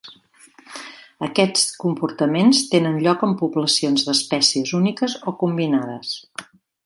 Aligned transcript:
Aquests 1.27 1.65
comportaments 1.83 2.63
tenen 2.71 2.97
lloc 3.07 3.27
en 3.29 3.37
poblacions 3.43 4.07
d'espècies 4.09 4.75
úniques 4.81 5.17
o 5.33 5.37
combinades. 5.45 6.17